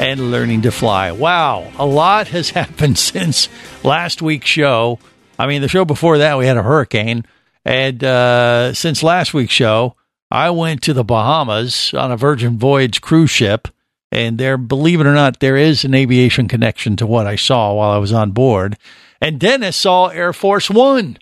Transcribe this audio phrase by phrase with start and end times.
[0.00, 1.12] and learning to fly.
[1.12, 3.50] Wow, a lot has happened since
[3.84, 4.98] last week's show.
[5.38, 7.26] I mean, the show before that, we had a hurricane.
[7.66, 9.96] And uh, since last week's show,
[10.30, 13.68] I went to the Bahamas on a Virgin Voyage cruise ship.
[14.10, 17.74] And there, believe it or not, there is an aviation connection to what I saw
[17.74, 18.78] while I was on board.
[19.20, 21.18] And Dennis saw Air Force One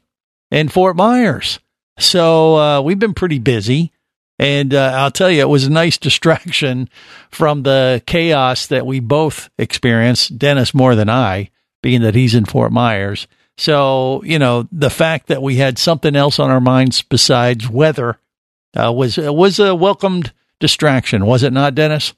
[0.52, 1.58] in Fort Myers.
[1.98, 3.91] So uh, we've been pretty busy.
[4.39, 6.89] And uh, I'll tell you, it was a nice distraction
[7.31, 11.50] from the chaos that we both experienced, Dennis more than I,
[11.83, 13.27] being that he's in Fort Myers.
[13.56, 18.19] So, you know, the fact that we had something else on our minds besides weather
[18.77, 22.14] uh, was was a welcomed distraction, was it not, Dennis?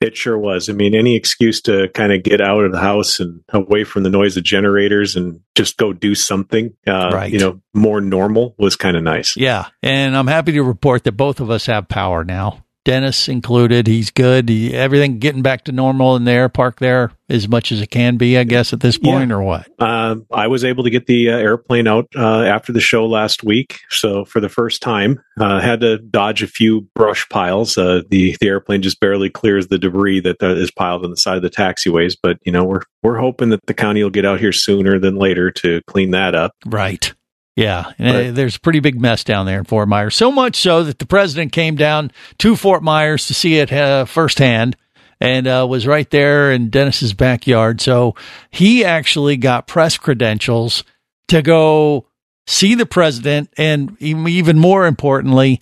[0.00, 0.68] It sure was.
[0.68, 4.02] I mean, any excuse to kind of get out of the house and away from
[4.02, 7.32] the noise of generators and just go do something, uh, Right.
[7.32, 9.36] you know, more normal was kind of nice.
[9.36, 12.64] Yeah, and I'm happy to report that both of us have power now.
[12.88, 13.86] Dennis included.
[13.86, 14.48] He's good.
[14.48, 17.88] He, everything getting back to normal in the air park there as much as it
[17.88, 19.68] can be, I guess, at this point, or what?
[19.78, 23.44] Um, I was able to get the uh, airplane out uh, after the show last
[23.44, 23.80] week.
[23.90, 27.76] So for the first time, uh, had to dodge a few brush piles.
[27.76, 31.18] Uh, the the airplane just barely clears the debris that uh, is piled on the
[31.18, 32.16] side of the taxiways.
[32.22, 35.16] But you know, we're we're hoping that the county will get out here sooner than
[35.16, 36.52] later to clean that up.
[36.64, 37.12] Right.
[37.58, 38.30] Yeah, uh, Right.
[38.30, 40.14] there's a pretty big mess down there in Fort Myers.
[40.14, 44.04] So much so that the president came down to Fort Myers to see it uh,
[44.04, 44.76] firsthand
[45.20, 47.80] and uh, was right there in Dennis's backyard.
[47.80, 48.14] So
[48.52, 50.84] he actually got press credentials
[51.28, 52.06] to go
[52.46, 55.58] see the president and even more importantly,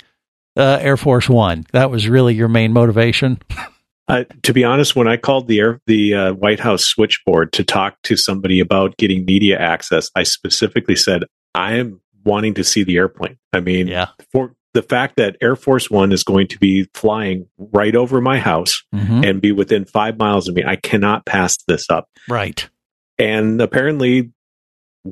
[0.55, 1.65] uh, Air Force One.
[1.73, 3.41] That was really your main motivation.
[4.09, 7.65] Uh, to be honest, when I called the air, the uh, White House switchboard to
[7.65, 11.25] talk to somebody about getting media access, I specifically said
[11.57, 13.39] I am wanting to see the airplane.
[13.53, 14.09] I mean, Yeah.
[14.33, 18.39] for the fact that Air Force One is going to be flying right over my
[18.39, 19.27] house Mhm.
[19.29, 22.09] and be within five miles of me, I cannot pass this up.
[22.29, 22.69] Right.
[23.19, 24.33] And apparently,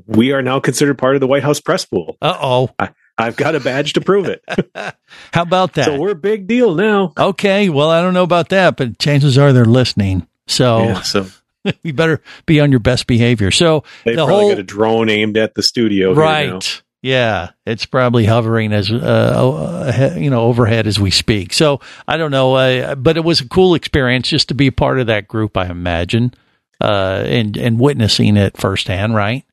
[0.07, 2.17] we are now considered part of the White House press pool.
[2.21, 2.71] Uh oh.
[3.17, 4.43] I've got a badge to prove it.
[5.33, 5.85] How about that?
[5.87, 7.13] so we're a big deal now.
[7.17, 7.69] okay.
[7.69, 10.27] Well, I don't know about that, but chances are they're listening.
[10.49, 11.27] So Yeah, so
[11.83, 13.51] you better be on your best behavior.
[13.51, 16.13] So they the probably whole got a drone aimed at the studio.
[16.15, 21.53] right, yeah, it's probably hovering as uh, you know overhead as we speak.
[21.53, 24.73] So I don't know, uh, but it was a cool experience just to be a
[24.73, 25.57] part of that group.
[25.57, 26.33] I imagine,
[26.81, 29.15] uh, and and witnessing it firsthand.
[29.15, 29.45] Right?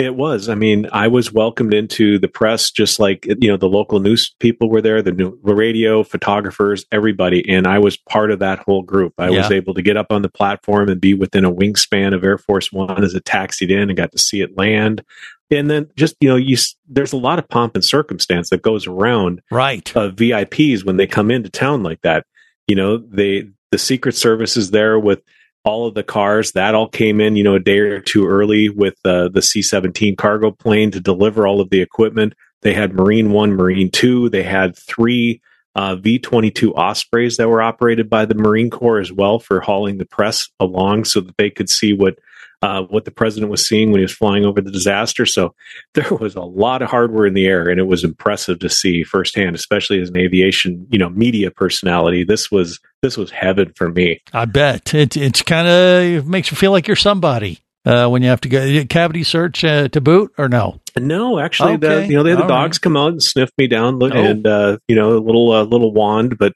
[0.00, 0.48] It was.
[0.48, 4.34] I mean, I was welcomed into the press just like you know the local news
[4.40, 8.80] people were there, the new radio photographers, everybody, and I was part of that whole
[8.82, 9.12] group.
[9.18, 12.24] I was able to get up on the platform and be within a wingspan of
[12.24, 15.04] Air Force One as it taxied in and got to see it land.
[15.50, 16.56] And then just you know, you
[16.88, 19.94] there's a lot of pomp and circumstance that goes around Right.
[19.94, 22.24] uh, VIPs when they come into town like that.
[22.66, 25.20] You know, they the Secret Service is there with
[25.64, 26.52] all of the cars.
[26.52, 29.62] That all came in, you know, a day or two early with uh, the C
[29.62, 32.34] seventeen cargo plane to deliver all of the equipment.
[32.62, 34.28] They had Marine One, Marine Two.
[34.28, 35.40] They had three
[35.74, 39.60] uh, V twenty two Ospreys that were operated by the Marine Corps as well for
[39.60, 42.18] hauling the press along so that they could see what.
[42.62, 45.24] Uh, what the president was seeing when he was flying over the disaster.
[45.24, 45.54] So
[45.94, 49.02] there was a lot of hardware in the air and it was impressive to see
[49.02, 53.88] firsthand especially as an aviation you know media personality this was this was heaven for
[53.90, 58.08] me I bet it, it's kind of it makes you feel like you're somebody uh,
[58.08, 60.80] when you have to go cavity search uh, to boot or no.
[60.98, 63.68] no actually the you know they had the All dogs come out and sniff me
[63.68, 64.18] down look Oh.
[64.22, 66.52] and uh you know a little uh, little wand but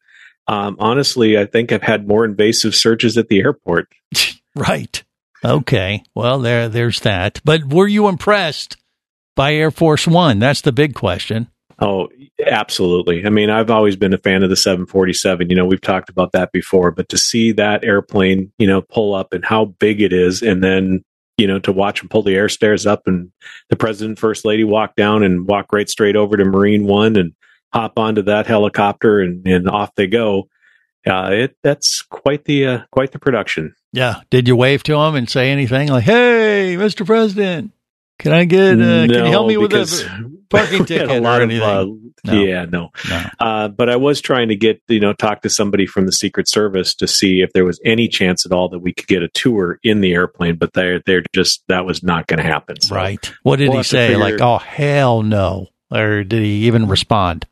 [0.48, 3.88] um honestly i think i've had more invasive searches at the airport
[4.54, 5.02] Right.
[5.44, 6.02] Okay.
[6.14, 7.40] Well, there, there's that.
[7.44, 8.76] But were you impressed
[9.36, 10.38] by Air Force One?
[10.38, 11.48] That's the big question.
[11.80, 12.08] Oh,
[12.46, 13.26] absolutely.
[13.26, 15.50] I mean, I've always been a fan of the 747.
[15.50, 19.14] You know, we've talked about that before, but to see that airplane, you know, pull
[19.14, 21.02] up and how big it is, and then,
[21.36, 23.32] you know, to watch them pull the air stairs up and
[23.70, 27.32] the president first lady walk down and walk right straight over to Marine One and
[27.72, 30.48] hop onto that helicopter and, and off they go.
[31.06, 33.74] Uh, it that's quite the uh, quite the production.
[33.92, 34.20] Yeah.
[34.30, 37.04] Did you wave to him and say anything like, "Hey, Mr.
[37.06, 37.72] President,
[38.18, 38.80] can I get?
[38.80, 41.62] Uh, can you help me with a parking ticket a or lot of, anything.
[41.68, 41.84] uh,
[42.32, 42.42] No.
[42.42, 42.90] Yeah, no.
[43.10, 43.24] No.
[43.38, 46.48] Uh, but I was trying to get you know talk to somebody from the Secret
[46.48, 49.28] Service to see if there was any chance at all that we could get a
[49.28, 50.56] tour in the airplane.
[50.56, 52.80] But they're they're just that was not going to happen.
[52.80, 53.30] So Right.
[53.42, 54.08] What did We'll he say?
[54.08, 57.46] figure- Like, oh hell no, or did he even respond?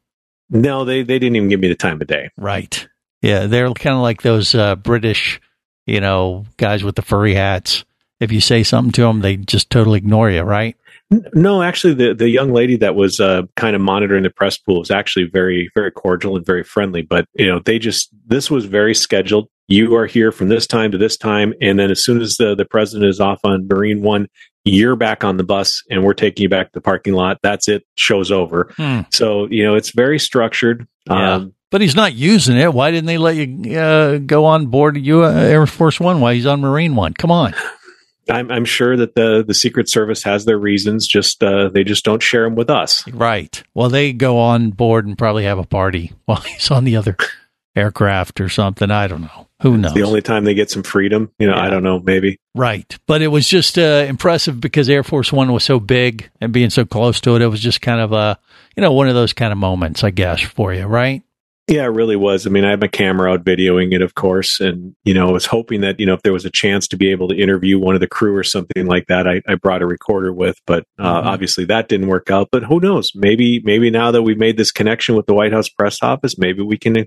[0.48, 2.30] No, they they didn't even give me the time of day.
[2.38, 2.88] Right.
[3.22, 5.40] Yeah, they're kind of like those uh, British,
[5.86, 7.84] you know, guys with the furry hats.
[8.20, 10.42] If you say something to them, they just totally ignore you.
[10.42, 10.76] Right.
[11.34, 14.78] No, actually, the the young lady that was uh, kind of monitoring the press pool
[14.78, 17.02] was actually very very cordial and very friendly.
[17.02, 19.48] But you know, they just this was very scheduled.
[19.68, 22.54] You are here from this time to this time, and then as soon as the
[22.54, 24.28] the president is off on Marine One,
[24.64, 27.38] you're back on the bus, and we're taking you back to the parking lot.
[27.42, 27.84] That's it.
[27.96, 28.72] Show's over.
[28.76, 29.00] Hmm.
[29.10, 30.86] So you know, it's very structured.
[31.08, 31.34] Yeah.
[31.34, 32.72] Um, But he's not using it.
[32.72, 36.32] Why didn't they let you uh, go on board U- uh, Air Force One while
[36.34, 37.14] he's on Marine One?
[37.14, 37.54] Come on.
[38.30, 41.08] I'm, I'm sure that the the Secret Service has their reasons.
[41.08, 43.06] Just uh, they just don't share them with us.
[43.08, 43.60] Right.
[43.74, 47.16] Well, they go on board and probably have a party while he's on the other
[47.76, 48.90] aircraft or something.
[48.90, 49.48] I don't know.
[49.62, 49.94] Who knows?
[49.94, 51.62] The only time they get some freedom, you know, Yeah.
[51.62, 52.38] I don't know, maybe.
[52.54, 52.96] Right.
[53.06, 56.70] But it was just uh, impressive because Air Force One was so big and being
[56.70, 57.42] so close to it.
[57.42, 58.38] It was just kind of a,
[58.76, 61.22] you know, one of those kind of moments, I guess, for you, right?
[61.68, 62.44] Yeah, it really was.
[62.44, 65.30] I mean, I had my camera out videoing it, of course, and you know, I
[65.30, 67.78] was hoping that you know if there was a chance to be able to interview
[67.78, 70.56] one of the crew or something like that, I, I brought a recorder with.
[70.66, 71.26] But uh, Mhm.
[71.26, 72.48] obviously, that didn't work out.
[72.50, 73.12] But who knows?
[73.14, 76.62] Maybe, maybe now that we've made this connection with the White House press office, maybe
[76.62, 77.06] we can,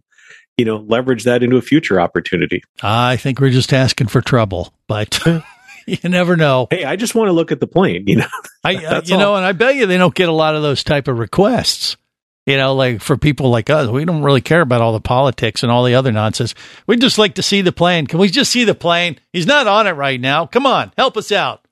[0.58, 2.64] you know, leverage that into a future opportunity.
[2.82, 5.20] I think we're just asking for trouble, but
[5.86, 6.68] you never know.
[6.70, 8.06] Hey, I just want to look at the plane.
[8.08, 8.28] You know,
[8.64, 10.84] I, uh, you know, and I bet you they don't get a lot of those
[10.84, 11.98] type of requests.
[12.46, 15.64] You know, like for people like us, we don't really care about all the politics
[15.64, 16.54] and all the other nonsense.
[16.86, 18.06] We'd just like to see the plane.
[18.06, 19.18] Can we just see the plane?
[19.34, 20.46] He's not on it right now.
[20.46, 21.66] Come on, help us out.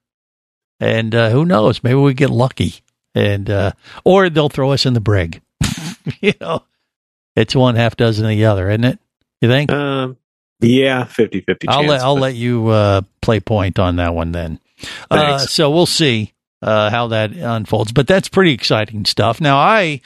[0.79, 1.83] And uh, who knows?
[1.83, 2.81] Maybe we get lucky,
[3.13, 3.71] and uh,
[4.03, 5.41] or they'll throw us in the brig.
[6.21, 6.63] you know,
[7.35, 8.99] it's one half dozen of the other, isn't it?
[9.41, 9.71] You think?
[9.71, 10.17] um,
[10.59, 14.59] yeah, 50-50 I'll chance, let I'll let you uh, play point on that one then.
[15.11, 19.41] Uh, so we'll see uh, how that unfolds, but that's pretty exciting stuff.
[19.41, 20.01] Now, I,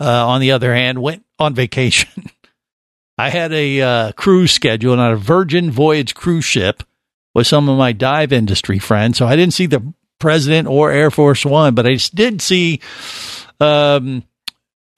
[0.00, 2.30] uh, on the other hand, went on vacation.
[3.18, 6.82] I had a uh, cruise schedule on a Virgin Voyage cruise ship
[7.34, 9.18] with some of my dive industry friends.
[9.18, 12.80] So I didn't see the president or Air Force One, but I did see,
[13.60, 14.22] um,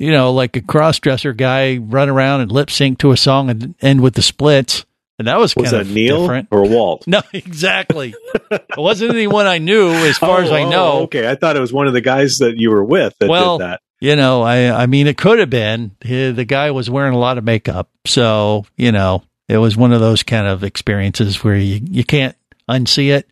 [0.00, 3.50] you know, like a cross dresser guy run around and lip sync to a song
[3.50, 4.84] and end with the splits.
[5.18, 6.48] And that was, Was kind that of Neil different.
[6.50, 7.04] or Walt?
[7.06, 8.14] No, exactly.
[8.50, 10.92] it wasn't anyone I knew, as far as Oh, I oh, know.
[10.92, 13.28] Oh, okay, I thought it was one of the guys that you were with that
[13.28, 13.80] Well, did that.
[14.00, 15.90] You know, I I mean, it could have been.
[16.00, 19.92] He, the guy was wearing a lot of makeup, so you know, it was one
[19.92, 22.34] of those kind of experiences where you you can't
[22.66, 23.28] unsee it.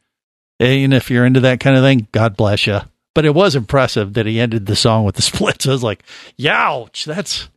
[0.60, 2.80] And if you're into that kind of thing, God bless you.
[3.18, 5.66] But it was impressive that he ended the song with the splits.
[5.66, 6.04] I was like,
[6.38, 7.48] "Youch!" That's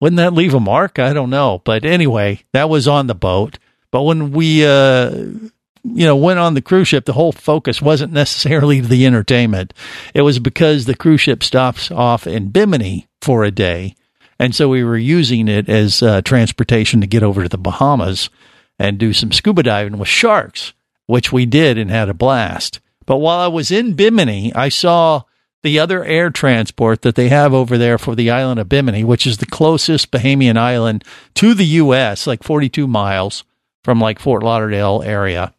[0.00, 0.98] wouldn't that leave a mark?
[0.98, 1.60] I don't know.
[1.62, 3.58] But anyway, that was on the boat.
[3.90, 8.14] But when we, uh, you know, went on the cruise ship, the whole focus wasn't
[8.14, 9.74] necessarily the entertainment.
[10.14, 13.96] It was because the cruise ship stops off in Bimini for a day.
[14.38, 18.30] And so we were using it as uh, transportation to get over to the Bahamas
[18.78, 20.72] and do some scuba diving with sharks,
[21.04, 22.80] which we did and had a blast.
[23.10, 25.24] But while I was in Bimini, I saw
[25.64, 29.26] the other air transport that they have over there for the island of Bimini, which
[29.26, 31.02] is the closest Bahamian island
[31.34, 33.42] to the U.S., like 42 miles
[33.82, 35.52] from like Fort Lauderdale area.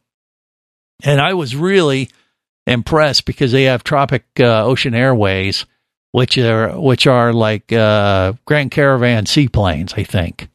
[1.04, 2.10] And I was really
[2.66, 5.66] impressed because they have Tropic uh, Ocean Airways,
[6.14, 9.94] which are which are like uh, Grand Caravan seaplanes.
[9.96, 10.48] I think.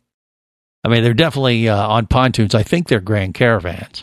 [0.82, 2.54] I mean, they're definitely uh, on pontoons.
[2.54, 4.02] I think they're Grand Caravans,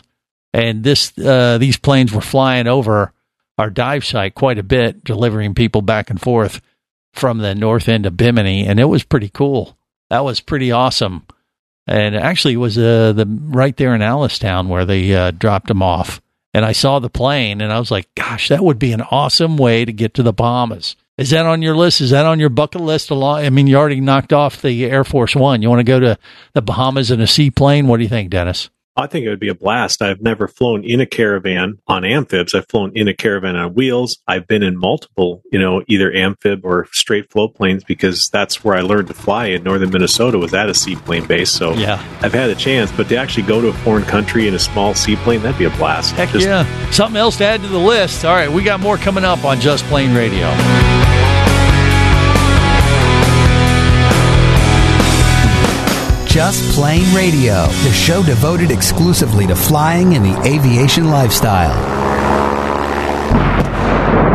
[0.54, 3.12] and this uh, these planes were flying over
[3.58, 6.62] our dive site quite a bit, delivering people back and forth
[7.12, 9.76] from the north end of Bimini, and it was pretty cool.
[10.10, 11.26] That was pretty awesome.
[11.88, 15.66] And actually, it was uh, the right there in Alice Town where they uh, dropped
[15.66, 16.22] them off.
[16.54, 19.56] And I saw the plane, and I was like, "Gosh, that would be an awesome
[19.56, 22.00] way to get to the Bahamas." Is that on your list?
[22.00, 23.10] Is that on your bucket list?
[23.10, 25.62] I mean, you already knocked off the Air Force One.
[25.62, 26.18] You want to go to
[26.52, 27.88] the Bahamas in a seaplane?
[27.88, 28.70] What do you think, Dennis?
[28.96, 30.02] I think it would be a blast.
[30.02, 32.54] I've never flown in a caravan on amphibs.
[32.54, 34.18] I've flown in a caravan on wheels.
[34.28, 38.76] I've been in multiple, you know, either amphib or straight float planes because that's where
[38.76, 41.50] I learned to fly in northern Minnesota was at a seaplane base.
[41.50, 44.54] So Yeah, I've had a chance, but to actually go to a foreign country in
[44.54, 46.14] a small seaplane, that'd be a blast.
[46.14, 46.64] heck Just- yeah!
[46.90, 48.24] Something else to add to the list.
[48.24, 51.33] All right, we got more coming up on Just Plane Radio.
[56.34, 61.70] Just Plane Radio, the show devoted exclusively to flying and the aviation lifestyle.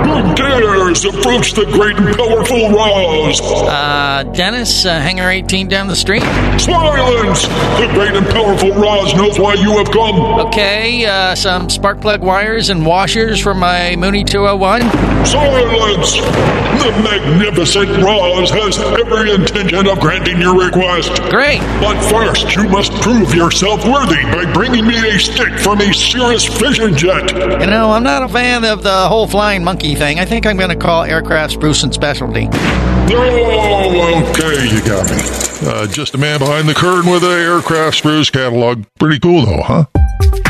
[0.05, 3.41] Who dares approach the great and powerful Roz?
[3.41, 6.23] Uh, Dennis, uh, Hangar 18 down the street.
[6.59, 7.43] Silence!
[7.43, 10.15] The great and powerful Roz knows why you have come.
[10.47, 14.81] Okay, uh, some spark plug wires and washers for my Mooney 201.
[15.25, 16.15] Silence!
[16.79, 21.11] The magnificent Roz has every intention of granting your request.
[21.29, 21.59] Great.
[21.81, 26.45] But first, you must prove yourself worthy by bringing me a stick from a Cirrus
[26.57, 27.31] Vision Jet.
[27.59, 30.19] You know, I'm not a fan of the whole flying monkey thing.
[30.19, 32.47] I think I'm going to call aircraft Spruce and Specialty.
[32.47, 32.57] Okay,
[34.69, 35.17] you got me.
[35.61, 38.85] Uh, just a man behind the curtain with an aircraft spruce catalog.
[38.97, 39.83] Pretty cool, though, huh?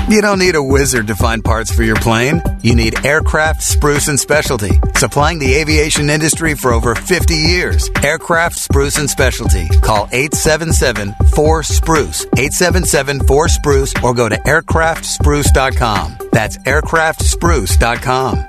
[0.09, 2.41] You don't need a wizard to find parts for your plane.
[2.63, 7.91] You need Aircraft Spruce and Specialty, supplying the aviation industry for over 50 years.
[8.03, 9.67] Aircraft Spruce and Specialty.
[9.81, 16.17] Call 877-4-SPRUCE, 877-4-SPRUCE, or go to aircraftspruce.com.
[16.31, 18.48] That's aircraftspruce.com.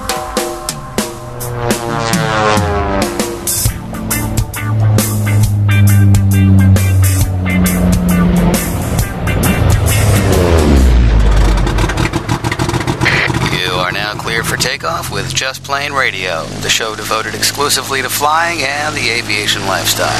[15.41, 20.13] Just Plane Radio, the show devoted exclusively to flying and the aviation lifestyle.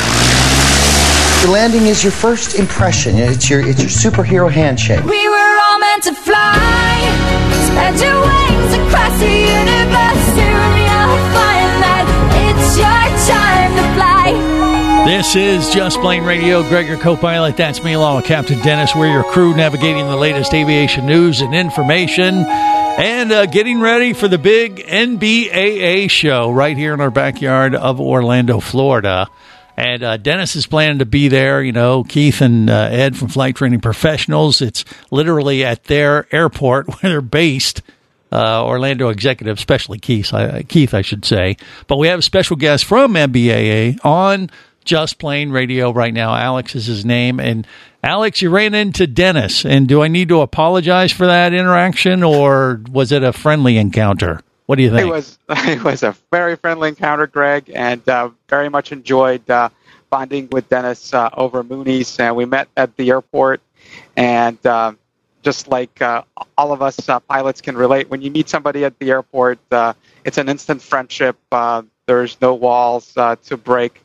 [1.46, 3.20] The landing is your first impression.
[3.20, 5.04] It's your it's your superhero handshake.
[5.06, 6.98] We were all meant to fly.
[7.70, 10.26] Spread your wings across the universe.
[10.34, 12.06] Soon you'll find that
[12.50, 15.06] it's your time to fly.
[15.06, 16.68] This is Just Plane Radio.
[16.68, 17.58] Greg, your co-pilot.
[17.58, 18.96] That's me, along with Captain Dennis.
[18.96, 22.44] We're your crew navigating the latest aviation news and information,
[23.02, 28.00] and uh, getting ready for the big NBAA show right here in our backyard of
[28.00, 29.28] Orlando, Florida.
[29.76, 31.64] And uh, Dennis is planning to be there.
[31.64, 34.62] You know, Keith and uh, Ed from Flight Training Professionals.
[34.62, 37.82] It's literally at their airport where they're based.
[38.32, 41.58] Uh, Orlando executive, especially Keith, I, Keith, I should say.
[41.88, 44.52] But we have a special guest from NBAA on
[44.86, 46.36] Just Plane Radio right now.
[46.36, 47.68] Alex is his name, and
[48.04, 52.82] Alex, you ran into Dennis, and do I need to apologize for that interaction, or
[52.92, 54.42] was it a friendly encounter?
[54.66, 55.08] What do you think?
[55.08, 59.70] It was it was a very friendly encounter, Greg, and uh, very much enjoyed uh,
[60.10, 62.20] bonding with Dennis uh, over Mooney's.
[62.20, 63.62] And we met at the airport,
[64.16, 64.94] and uh,
[65.44, 66.24] just like uh,
[66.58, 69.60] all of us uh, pilots can relate, when you meet somebody at the airport,
[70.24, 71.38] it's an instant friendship.
[72.08, 74.02] There's no walls to break.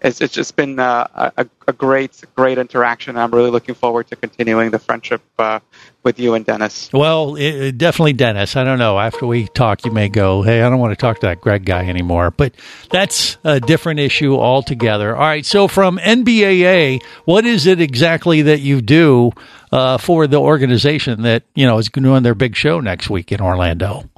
[0.00, 3.16] It's, it's just been uh, a, a great, great interaction.
[3.16, 5.60] I'm really looking forward to continuing the friendship uh,
[6.02, 6.90] with you and Dennis.
[6.92, 8.56] Well, it, definitely Dennis.
[8.56, 8.98] I don't know.
[8.98, 11.64] After we talk, you may go, hey, I don't want to talk to that Greg
[11.64, 12.30] guy anymore.
[12.30, 12.54] But
[12.90, 15.14] that's a different issue altogether.
[15.14, 15.44] All right.
[15.44, 19.32] So, from NBAA, what is it exactly that you do
[19.72, 23.40] uh, for the organization that, you know, is doing their big show next week in
[23.40, 24.08] Orlando?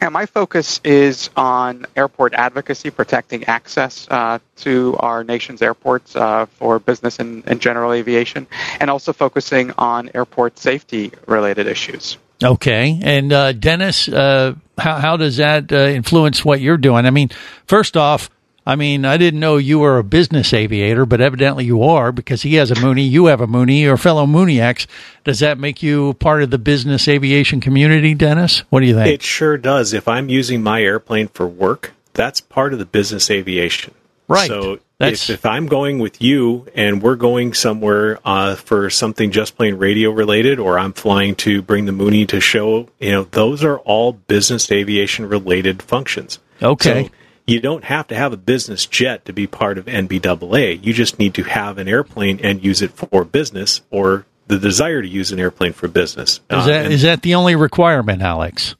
[0.00, 6.46] Yeah, my focus is on airport advocacy, protecting access uh, to our nation's airports uh,
[6.46, 8.46] for business and, and, general aviation,
[8.78, 12.18] and also focusing on airport safety related issues.
[12.44, 13.00] Okay.
[13.02, 17.06] And uh, Dennis, uh, how, how does that uh, influence what you're doing?
[17.06, 17.30] I mean,
[17.66, 18.28] first off,
[18.66, 22.42] I mean, I didn't know you were a business aviator, but evidently you are because
[22.42, 24.86] he has a Mooney, you have a Mooney, your fellow Mooniac.
[25.22, 28.64] Does that make you part of the business aviation community, Dennis?
[28.70, 29.08] What do you think?
[29.08, 29.92] It sure does.
[29.92, 33.94] If I'm using my airplane for work, that's part of the business aviation.
[34.26, 34.48] Right.
[34.48, 39.56] So if, if, I'm going with you and we're going somewhere uh, for something just
[39.56, 43.62] plane radio related, or I'm flying to bring the Mooney to show, you know, those
[43.62, 46.40] are all business aviation related functions.
[46.60, 47.04] Okay.
[47.04, 47.10] So
[47.46, 50.84] you don't have to have a business jet to be part of NBAA.
[50.84, 55.00] You just need to have an airplane and use it for business or the desire
[55.00, 56.40] to use an airplane for business.
[56.50, 58.74] Is that, uh, is that the only requirement, Alex?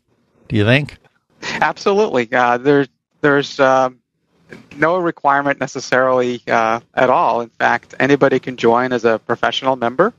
[0.48, 0.98] Do you think?
[1.42, 2.28] Absolutely.
[2.32, 2.88] Uh, there's
[3.20, 4.00] there's um,
[4.76, 7.40] no requirement necessarily uh, at all.
[7.40, 10.12] In fact, anybody can join as a professional member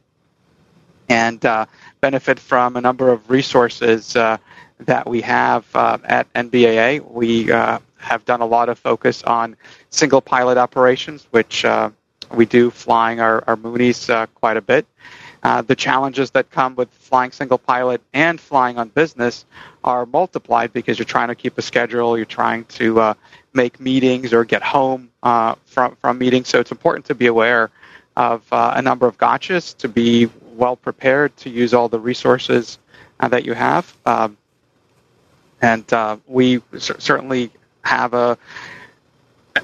[1.10, 1.66] and uh,
[2.01, 4.38] benefit from a number of resources uh,
[4.80, 7.10] that we have uh, at NBAA.
[7.10, 9.56] We uh, have done a lot of focus on
[9.89, 11.89] single pilot operations, which uh,
[12.32, 14.86] we do flying our, our Mooneys uh, quite a bit.
[15.44, 19.46] Uh, the challenges that come with flying single pilot and flying on business
[19.84, 23.13] are multiplied because you're trying to keep a schedule, you're trying to uh,
[23.54, 26.48] make meetings or get home uh, from, from meetings.
[26.48, 27.70] So it's important to be aware
[28.16, 32.80] of uh, a number of gotchas, to be well prepared to use all the resources
[33.20, 33.96] uh, that you have.
[34.06, 34.38] Um,
[35.62, 37.51] and uh, we cer- certainly
[37.88, 38.38] have a,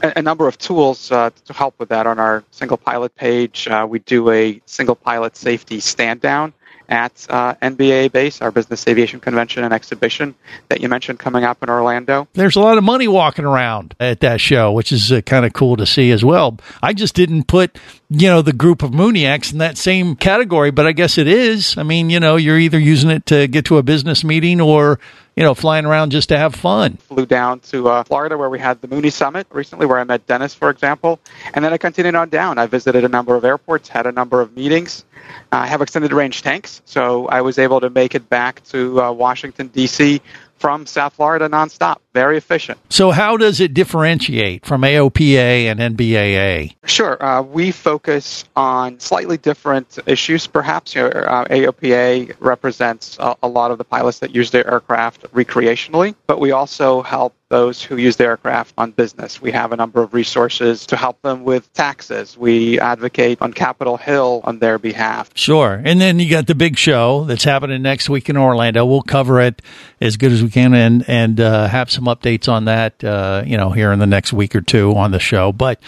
[0.01, 3.67] a, number of tools uh, to help with that on our single pilot page.
[3.67, 6.53] Uh, we do a single pilot safety stand down
[6.89, 10.35] at uh, NBAA-BACE, our business aviation convention and exhibition
[10.67, 12.27] that you mentioned coming up in Orlando.
[12.33, 15.53] There's a lot of money walking around at that show, which is uh, kind of
[15.53, 16.57] cool to see as well.
[16.81, 17.77] I just didn't put,
[18.09, 21.77] you know, the group of Mooniacs in that same category, but I guess it is.
[21.77, 24.99] I mean, you know, you're either using it to get to a business meeting or,
[25.35, 26.97] you know, flying around just to have fun.
[26.97, 30.27] Flew down to uh, Florida where we had the Mooney Summit recently, where I met
[30.27, 31.19] Dennis, for example.
[31.53, 32.57] And then I continued on down.
[32.57, 35.05] I visited a number of airports, had a number of meetings.
[35.51, 39.11] I have extended range tanks, so I was able to make it back to uh,
[39.11, 40.21] Washington, D.C.
[40.57, 41.97] from South Florida nonstop.
[42.13, 42.79] Very efficient.
[42.89, 46.75] So, how does it differentiate from AOPA and NBAA?
[46.85, 47.23] Sure.
[47.23, 50.93] Uh, we focus on slightly different issues, perhaps.
[50.93, 55.23] You know, uh, AOPA represents a, a lot of the pilots that use their aircraft
[55.33, 59.39] recreationally, but we also help those who use their aircraft on business.
[59.39, 62.35] We have a number of resources to help them with taxes.
[62.35, 65.29] We advocate on Capitol Hill on their behalf.
[65.35, 65.79] Sure.
[65.85, 68.87] And then you got the big show that's happening next week in Orlando.
[68.87, 69.61] We'll cover it
[70.01, 73.57] as good as we can and, and uh, have some updates on that, uh, you
[73.57, 75.51] know, here in the next week or two on the show.
[75.51, 75.79] But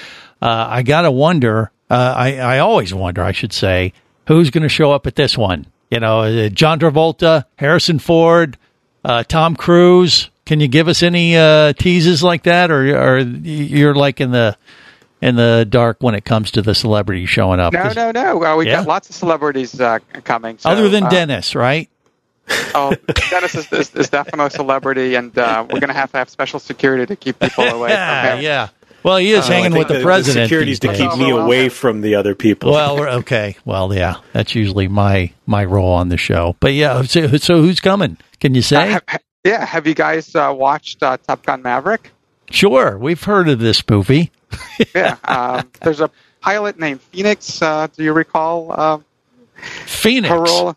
[0.42, 3.94] uh, I got to wonder, uh, I, I always wonder, I should say,
[4.28, 5.66] who's going to show up at this one?
[5.92, 8.58] You know, uh, John Travolta, Harrison Ford,
[9.04, 10.30] uh, Tom Cruise.
[10.46, 14.58] Can you give us any uh, teases like that, or, or you're like in the
[15.22, 17.74] in the dark when it comes to the celebrity showing up?
[17.74, 18.58] No, no, no.
[18.58, 18.78] We Yeah?
[18.78, 20.58] got lots of celebrities uh, coming.
[20.60, 21.90] so, Other than Dennis, right?
[22.78, 22.94] Oh,
[23.30, 26.30] Dennis is, is, is definitely a celebrity, and uh, we're going to have to have
[26.30, 28.44] special security to keep people away from Yeah, him.
[28.44, 28.68] yeah.
[29.02, 30.46] Well, he is Uh, hanging with the, the president.
[30.48, 32.72] security's these to keep me away from the other people.
[32.72, 33.56] Well, we're- okay.
[33.64, 36.56] Well, yeah, that's usually my my role on the show.
[36.60, 38.18] But yeah, so, so who's coming?
[38.42, 38.94] Can you say?
[38.96, 42.12] Uh, ha- yeah, have you guys uh, watched uh, Top Gun Maverick?
[42.52, 44.32] sure, we've heard of this movie.
[44.96, 46.10] yeah, um, there's a
[46.42, 47.62] pilot named Phoenix.
[47.62, 48.98] Uh, do you recall uh,
[49.86, 50.30] Phoenix.
[50.30, 50.76] her role?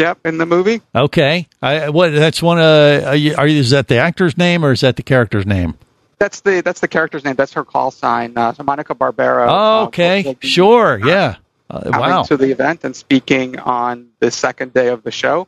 [0.00, 0.80] Yep, in the movie.
[0.94, 2.10] Okay, I what?
[2.10, 2.58] That's one.
[2.58, 5.44] Uh, are you, are you, is that the actor's name or is that the character's
[5.44, 5.76] name?
[6.18, 7.36] That's the that's the character's name.
[7.36, 8.36] That's her call sign.
[8.36, 9.46] Uh, so Monica Barbaro.
[9.46, 11.36] Oh, uh, okay, will be sure, yeah.
[11.68, 12.22] Uh, wow.
[12.24, 15.46] to the event and speaking on the second day of the show,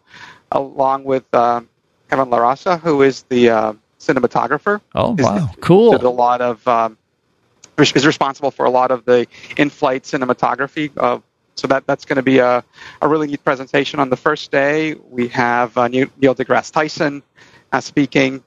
[0.53, 1.63] along with uh,
[2.11, 4.81] Kevin LaRosa, who is the uh, cinematographer.
[4.95, 5.93] Oh, wow, cool.
[5.93, 6.97] Did a lot of um,
[7.79, 10.93] is responsible for a lot of the in-flight cinematography.
[10.97, 11.19] Uh,
[11.55, 12.65] so that that's going to be a,
[13.01, 14.95] a really neat presentation on the first day.
[14.95, 17.23] We have uh, Neil deGrasse Tyson
[17.73, 18.43] uh, speaking,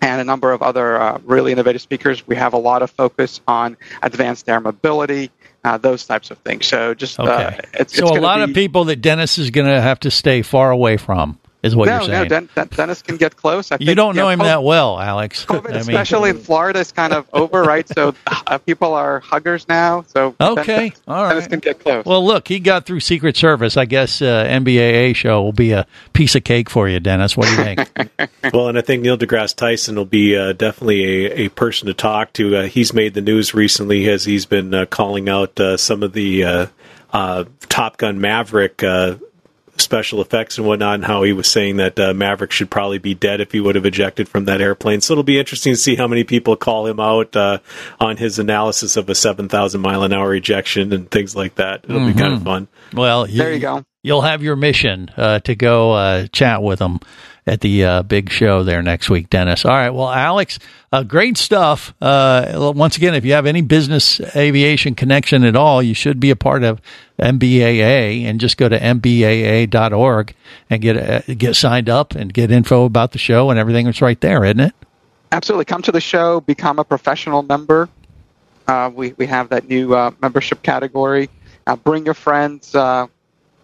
[0.00, 2.26] and a number of other uh, really innovative speakers.
[2.26, 5.30] We have a lot of focus on advanced air mobility,
[5.64, 6.66] uh, those types of things.
[6.66, 7.60] So just uh, Okay.
[7.74, 10.10] it's, so it's a lot be, of people that Dennis is going to have to
[10.10, 11.38] stay far away from
[11.68, 12.24] is what no, you're no.
[12.24, 13.70] Den- Den- Dennis can get close.
[13.70, 15.44] I you think, don't know know, him COVID that well, Alex.
[15.48, 17.88] COVID, I mean, especially in Florida, is kind of over, right?
[17.88, 20.04] So uh, people are huggers now.
[20.08, 21.28] So Okay, Dennis, all right.
[21.30, 22.04] Dennis can get close.
[22.04, 23.76] Well, look, he got through Secret Service.
[23.76, 27.36] I guess uh, NBAA show will be a piece of cake for you, Dennis.
[27.36, 28.30] What do you think?
[28.52, 31.94] well, and I think Neil deGrasse Tyson will be uh, definitely a, a person to
[31.94, 32.56] talk to.
[32.56, 36.12] Uh, he's made the news recently as he's been uh, calling out uh, some of
[36.12, 36.66] the uh,
[37.12, 39.16] uh, Top Gun Maverick uh,
[39.80, 43.14] special effects and whatnot, and how he was saying that uh, Maverick should probably be
[43.14, 45.00] dead if he would have ejected from that airplane.
[45.00, 47.58] So it'll be interesting to see how many people call him out uh,
[48.00, 51.84] on his analysis of a 7,000 mile an hour ejection and things like that.
[51.84, 52.68] It'll be kind of fun.
[52.92, 53.84] Well, There you go.
[54.02, 57.00] You'll have your mission uh, to go uh, chat with them
[57.48, 59.64] at the uh, big show there next week, Dennis.
[59.64, 59.90] All right.
[59.90, 60.58] Well, Alex,
[60.92, 61.94] uh, great stuff.
[62.00, 66.30] Uh, once again, if you have any business aviation connection at all, you should be
[66.30, 66.80] a part of
[67.18, 70.34] NBAA and just go to nbaa.org
[70.70, 74.02] and get uh, get signed up and get info about the show and everything that's
[74.02, 74.74] right there, isn't it?
[75.32, 75.64] Absolutely.
[75.64, 77.88] Come to the show, become a professional member.
[78.66, 81.30] Uh, we, we have that new uh, membership category.
[81.84, 82.74] Bring your friends.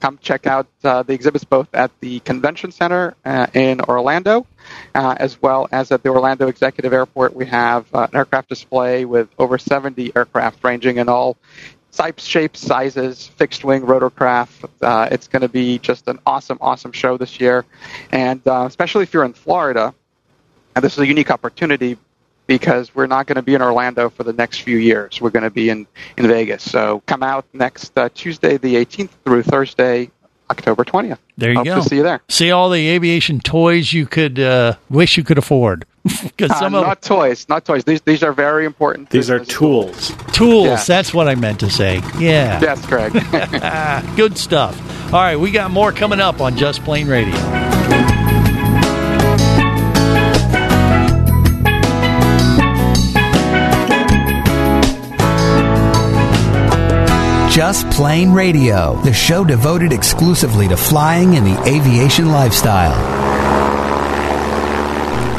[0.05, 4.47] Come check out uh, the exhibits both at the Convention Center uh, in Orlando,
[4.95, 7.35] uh, as well as at the Orlando Executive Airport.
[7.35, 11.39] We have uh, an aircraft display with over 70 aircraft ranging in all
[11.91, 14.69] types, shapes, sizes, fixed wing, rotorcraft.
[14.83, 17.65] Uh, it's going to be just an awesome, awesome show this year.
[18.13, 19.95] And uh, especially if you're in Florida,
[20.77, 21.97] and this is a unique opportunity
[22.47, 25.21] because we're not going to be in Orlando for the next few years.
[25.21, 26.63] We're going to be in, in Vegas.
[26.71, 30.11] So come out next uh, Tuesday, the 18th, through Thursday,
[30.51, 31.19] October 20th.
[31.39, 31.77] There you Hope go.
[31.77, 32.21] to see you there.
[32.29, 35.87] See all the aviation toys you could uh, wish you could afford.
[36.23, 37.85] Because Uh, some of not toys, not toys.
[37.85, 39.09] These these are very important.
[39.09, 40.13] These are tools.
[40.35, 40.67] tools.
[40.67, 40.85] Yeah.
[40.87, 42.03] That's what I meant to say.
[42.19, 42.61] Yeah.
[42.61, 43.13] Yes, Greg.
[44.17, 44.79] Good stuff.
[45.15, 47.35] All right, we got more coming up on Just Plane Radio.
[57.55, 63.34] Just Plane Radio, the show devoted exclusively to flying and the aviation lifestyle.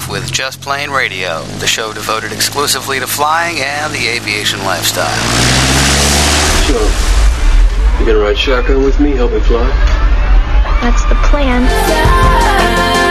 [0.00, 4.58] for takeoff with Just Plane Radio, the show devoted exclusively to flying and the aviation
[4.60, 5.08] lifestyle.
[6.66, 8.00] Sure.
[8.00, 9.66] You gonna ride shotgun with me, help me fly?
[10.82, 13.07] That's the plan.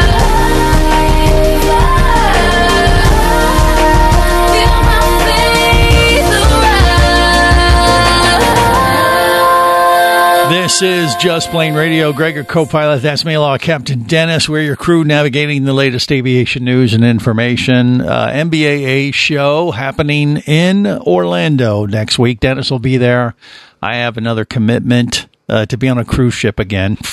[10.68, 12.12] This is Just Plane Radio.
[12.12, 13.02] Gregor co-pilot.
[13.02, 14.50] That's me, Law Captain Dennis.
[14.50, 18.02] We're your crew navigating the latest aviation news and information.
[18.02, 22.42] Uh, NBAA show happening in Orlando next week.
[22.42, 23.34] Dennis will be there.
[23.82, 26.98] I have another commitment uh, to be on a cruise ship again.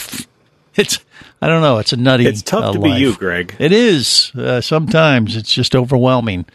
[0.76, 0.98] It's
[1.40, 1.78] I don't know.
[1.78, 2.26] It's a nutty.
[2.26, 3.54] It's tough uh, to be you, Greg.
[3.60, 4.32] It is.
[4.34, 6.46] Uh, sometimes it's just overwhelming,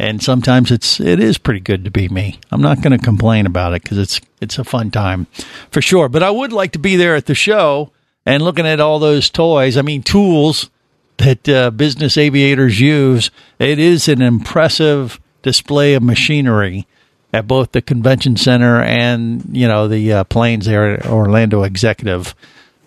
[0.00, 2.40] and sometimes it's it is pretty good to be me.
[2.50, 5.26] I'm not going to complain about it because it's it's a fun time
[5.70, 6.08] for sure.
[6.08, 7.92] But I would like to be there at the show
[8.24, 9.76] and looking at all those toys.
[9.76, 10.70] I mean, tools
[11.18, 13.30] that uh, business aviators use.
[13.58, 16.86] It is an impressive display of machinery
[17.32, 22.34] at both the convention center and you know the uh, planes there at Orlando Executive.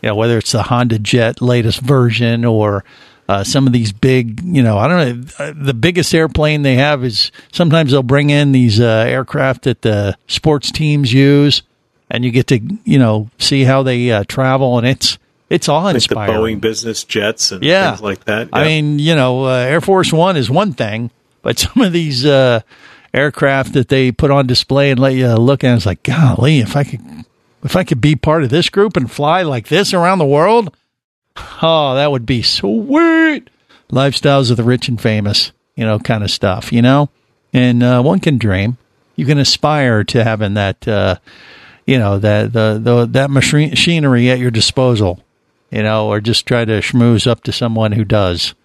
[0.01, 2.83] You know whether it's the Honda Jet latest version or
[3.33, 5.27] uh, some of these big, you know, I don't know.
[5.39, 9.81] uh, The biggest airplane they have is sometimes they'll bring in these uh, aircraft that
[9.81, 11.63] the sports teams use,
[12.09, 15.17] and you get to you know see how they uh, travel, and it's
[15.49, 16.15] it's awe Like the.
[16.15, 17.91] Boeing business jets and Yeah.
[17.91, 18.49] things like that.
[18.53, 22.25] I mean, you know, uh, Air Force One is one thing, but some of these
[22.25, 22.61] uh,
[23.13, 26.75] aircraft that they put on display and let you look at, it's like, golly, if
[26.75, 27.01] I could,
[27.63, 30.75] if I could be part of this group and fly like this around the world,
[31.61, 33.49] oh, that would be sweet.
[33.91, 37.09] Lifestyles of the rich and famous, you know, kind of stuff, you know,
[37.51, 38.77] and uh, one can dream.
[39.15, 41.17] You can aspire to having that, uh,
[41.85, 45.23] you know, that the, the that machinery at your disposal,
[45.69, 48.55] you know, or just try to schmooze up to someone who does.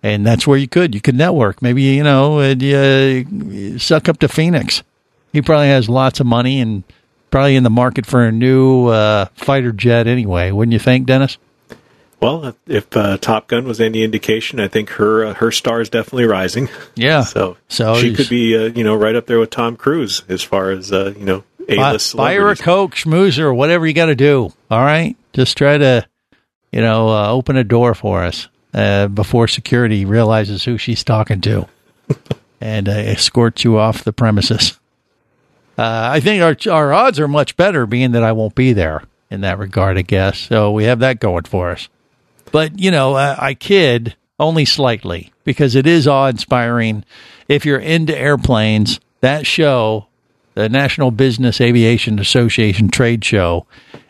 [0.00, 1.60] And that's where you could you could network.
[1.60, 4.84] Maybe you know uh, suck up to phoenix.
[5.32, 6.84] He probably has lots of money and
[7.30, 11.38] probably in the market for a new uh, fighter jet anyway wouldn't you think dennis
[12.20, 15.88] well, if, uh, Top Gun was any indication, I think her uh, her star is
[15.88, 16.68] definitely rising.
[16.94, 20.22] yeah So, So she could be, uh, you know, right up there with Tom Cruise
[20.28, 22.16] as far as uh, you know, a list.
[22.16, 25.76] buy her a coke schmoozer or whatever you got to do all right just try
[25.76, 26.06] to
[26.72, 31.42] you know uh, open a door for us uh, before security realizes who she's talking
[31.42, 31.66] to
[32.60, 34.78] and uh, escorts you off the premises
[35.76, 39.02] uh, I think our our odds are much better, being that I won't be there.
[39.30, 40.38] in that regard, I guess.
[40.38, 41.88] So we have that going for us.
[42.50, 47.04] But, you know, I, I kid only slightly because it is awe inspiring.
[47.48, 50.06] If you're into airplanes, that show,
[50.54, 53.66] the National Business Aviation Association trade show,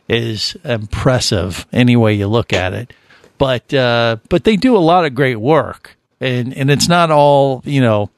[0.08, 2.92] is impressive any way you look at it.
[3.36, 7.62] But uh, but they do a lot of great work, and and it's not all
[7.64, 8.10] you know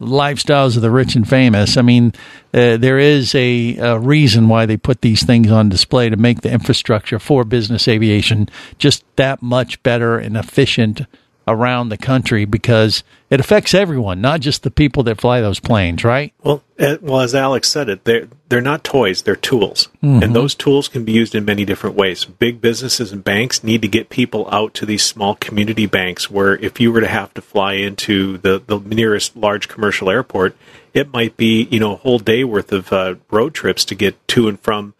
[0.00, 1.76] lifestyles of the rich and famous.
[1.76, 2.14] I mean,
[2.54, 6.40] uh, there is a, a, reason why they put these things on display to make
[6.40, 11.02] the infrastructure for business aviation just that much better and efficient
[11.48, 16.04] around the country because it affects everyone, not just the people that fly those planes,
[16.04, 16.32] right?
[16.42, 20.22] Well, uh, well, as Alex said it, they're they're not toys; they're tools, Mhm.
[20.22, 22.24] and those tools can be used in many different ways.
[22.24, 26.56] Big businesses and banks need to get people out to these small community banks, where
[26.56, 30.56] if you were to have to fly into the the nearest large commercial airport,
[30.94, 34.16] it might be you know a whole day worth of uh, road trips to get
[34.28, 34.94] to and from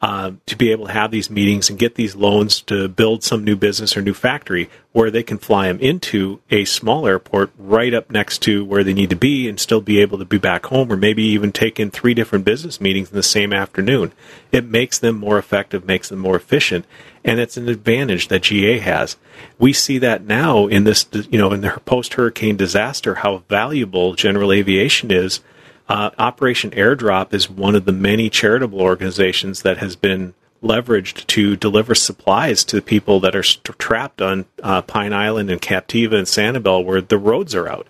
[0.00, 3.42] um, to be able to have these meetings and get these loans to build some
[3.42, 7.92] new business or new factory where they can fly them into a small airport right
[7.92, 10.66] up next to where they need to be and still be able to be back
[10.66, 14.12] home or maybe even take in three different business meetings in the same afternoon.
[14.52, 16.84] It makes them more effective, makes them more efficient,
[17.24, 19.16] and it's an advantage that GA has.
[19.58, 24.14] We see that now in this, you know, in the post hurricane disaster, how valuable
[24.14, 25.40] general aviation is
[25.88, 31.56] uh, Operation Airdrop is one of the many charitable organizations that has been leveraged to
[31.56, 36.26] deliver supplies to people that are st- trapped on uh, Pine Island and Captiva and
[36.26, 37.86] Sanibel where the roads are out.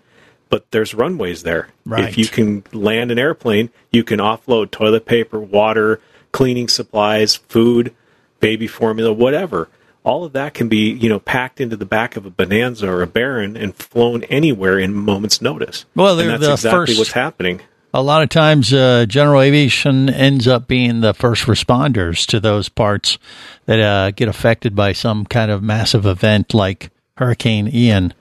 [0.50, 1.68] But there's runways there.
[1.84, 2.08] Right.
[2.08, 6.00] If you can land an airplane, you can offload toilet paper, water,
[6.32, 7.94] cleaning supplies, food,
[8.40, 9.68] baby formula, whatever.
[10.04, 13.02] All of that can be, you know, packed into the back of a Bonanza or
[13.02, 15.84] a Baron and flown anywhere in a moment's notice.
[15.94, 17.60] Well, they're that's the exactly first- what's happening.
[17.94, 22.68] A lot of times, uh, general aviation ends up being the first responders to those
[22.68, 23.18] parts
[23.64, 28.12] that uh, get affected by some kind of massive event like Hurricane Ian.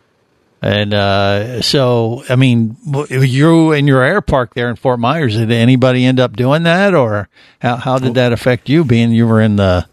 [0.62, 2.77] And uh, so, I mean,
[3.10, 6.95] you in your air park there in Fort Myers, did anybody end up doing that,
[6.95, 9.86] or how, how did that affect you, being you were in the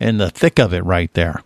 [0.00, 1.42] in the thick of it right there?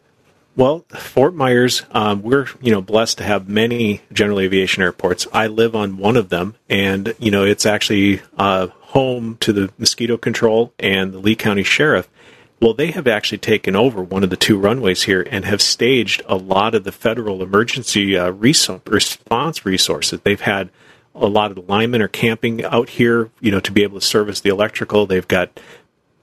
[0.56, 5.26] Well, Fort Myers, um, we're you know blessed to have many general aviation airports.
[5.30, 9.70] I live on one of them, and you know it's actually uh, home to the
[9.76, 12.08] mosquito control and the Lee County Sheriff.
[12.58, 16.22] Well, they have actually taken over one of the two runways here and have staged
[16.26, 20.20] a lot of the federal emergency uh, response resources.
[20.20, 20.70] They've had
[21.14, 24.06] a lot of the linemen are camping out here, you know, to be able to
[24.06, 25.04] service the electrical.
[25.04, 25.60] They've got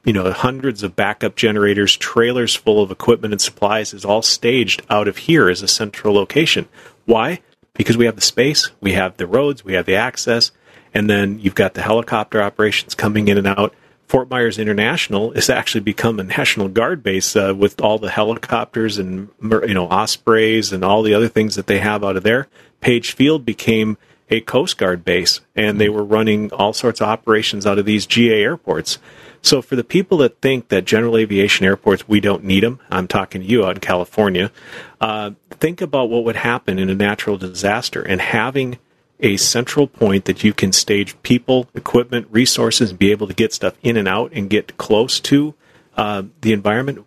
[0.03, 4.81] you know, hundreds of backup generators, trailers full of equipment and supplies is all staged
[4.89, 6.67] out of here as a central location.
[7.05, 7.41] Why?
[7.73, 10.51] Because we have the space, we have the roads, we have the access,
[10.93, 13.73] and then you've got the helicopter operations coming in and out.
[14.07, 18.99] Fort Myers International has actually become a National Guard base uh, with all the helicopters
[18.99, 22.47] and you know ospreys and all the other things that they have out of there.
[22.81, 23.97] Page Field became
[24.29, 28.05] a Coast Guard base, and they were running all sorts of operations out of these
[28.05, 28.99] GA airports.
[29.43, 33.09] So for the people that think that general aviation airports we don't need them, I'm
[33.09, 34.51] talking to you out in California.
[35.01, 38.79] Uh, think about what would happen in a natural disaster and having
[39.19, 43.53] a central point that you can stage people, equipment, resources, and be able to get
[43.53, 45.53] stuff in and out and get close to
[45.97, 47.05] uh, the environment.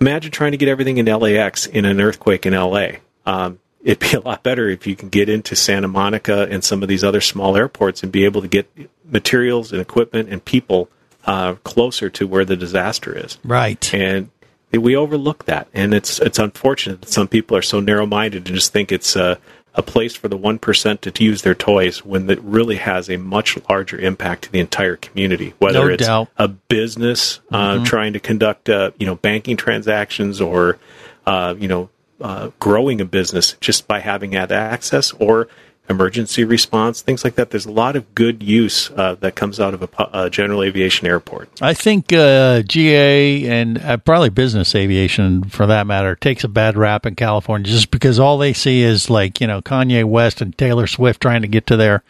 [0.00, 2.88] Imagine trying to get everything in LAX in an earthquake in LA.
[3.26, 6.84] Um, it'd be a lot better if you can get into Santa Monica and some
[6.84, 8.70] of these other small airports and be able to get
[9.04, 10.88] materials and equipment and people
[11.28, 13.38] uh, closer to where the disaster is.
[13.44, 13.92] Right.
[13.94, 14.30] And
[14.72, 18.54] we overlook that, and it's it's unfortunate that some people are so narrow minded and
[18.56, 19.38] just think it's a,
[19.74, 23.16] a place for the one percent to use their toys when it really has a
[23.16, 25.54] much larger impact to the entire community.
[25.58, 26.28] Whether No it's doubt.
[26.36, 27.86] a business uh, Mhm.
[27.86, 30.78] trying to conduct uh, you know banking transactions or
[31.26, 31.88] uh, you know
[32.20, 35.46] uh, growing a business just by having that access or
[35.88, 39.74] emergency response things like that there's a lot of good use uh, that comes out
[39.74, 45.44] of a, a general aviation airport I think uh, GA and uh, probably business aviation,
[45.44, 49.08] for that matter, takes a bad rap in California just because all they see is
[49.10, 52.02] like you know Kanye West and Taylor Swift trying to get to their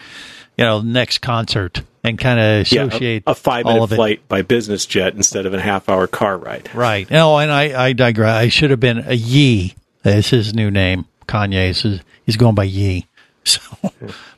[0.57, 3.95] you know next concert and kind of Yeah, a- associate a, five minute it.
[3.97, 7.11] flight by business jet instead of a half hour car ride Right.
[7.11, 8.35] No, and I, I digress.
[8.35, 9.75] I should have been a Ye.
[10.03, 11.07] That's his new name.
[11.27, 11.83] Kanye's.
[11.83, 13.07] His, he's going by Ye.
[13.49, 13.93] So,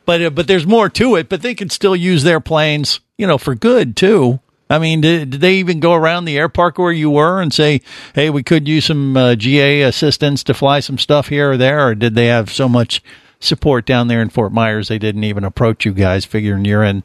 [0.04, 1.28] but uh, but there's more to it.
[1.28, 4.40] But they can still use their planes, you know, for good too.
[4.68, 7.52] I mean, did, did they even go around the air park where you were and
[7.52, 7.80] say,
[8.14, 11.88] "Hey, we could use some uh, GA assistance to fly some stuff here or there,"
[11.88, 13.02] or did they have so much
[13.40, 17.02] support down there in Fort Myers they didn't even approach you guys, figuring you're in,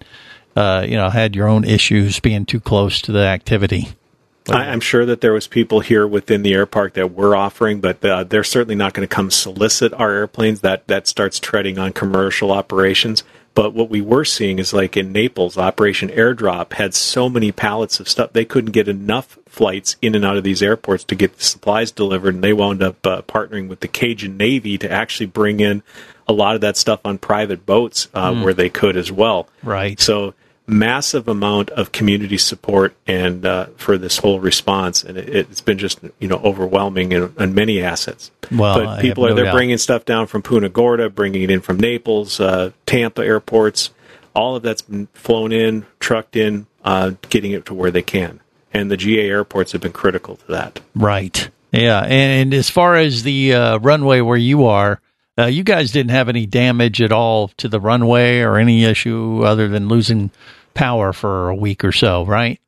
[0.55, 3.89] uh, you know, had your own issues being too close to the activity?
[4.49, 7.81] I, I'm sure that there was people here within the air park that were offering,
[7.81, 10.62] but uh, they're certainly not going to come solicit our airplanes.
[10.62, 13.23] That that starts treading on commercial operations.
[13.55, 18.01] But what we were seeing is like in Naples, Operation Airdrop had so many pallets
[18.01, 21.38] of stuff they couldn't get enough flights in and out of these airports to get
[21.38, 25.27] the supplies delivered, and they wound up uh, partnering with the Cajun Navy to actually
[25.27, 25.84] bring in
[26.27, 28.43] a lot of that stuff on private boats uh, Mm.
[28.43, 29.47] where they could as well.
[29.63, 30.01] Right.
[30.01, 30.34] So
[30.67, 35.78] massive amount of community support and uh, for this whole response, and it, it's been
[35.78, 38.32] just you know overwhelming in, in many assets.
[38.51, 39.54] Well, but people are no they're doubt.
[39.54, 43.91] bringing stuff down from Punta Gorda, bringing it in from Naples, uh, Tampa airports.
[44.34, 48.41] All of that's been flown in, trucked in, uh, getting it to where they can,
[48.73, 50.82] and the GA airports have been critical to that.
[50.93, 51.49] Right.
[51.71, 52.01] Yeah.
[52.01, 54.99] And, and as far as the uh, runway where you are,
[55.38, 59.43] uh, you guys didn't have any damage at all to the runway or any issue
[59.43, 60.32] other than losing
[60.74, 62.60] power for a week or so, right?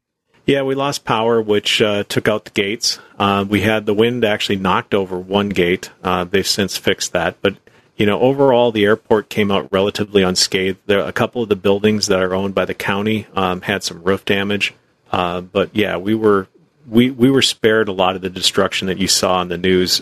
[0.45, 2.99] Yeah, we lost power, which uh, took out the gates.
[3.19, 5.91] Uh, we had the wind actually knocked over one gate.
[6.01, 7.57] Uh, they've since fixed that, but
[7.97, 10.77] you know, overall, the airport came out relatively unscathed.
[10.85, 14.03] There, a couple of the buildings that are owned by the county um, had some
[14.03, 14.73] roof damage,
[15.11, 16.47] uh, but yeah, we were
[16.87, 20.01] we we were spared a lot of the destruction that you saw in the news.